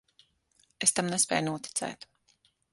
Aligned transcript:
Es 0.87 0.95
tam 1.01 1.13
nespēju 1.15 1.47
noticēt. 1.51 2.11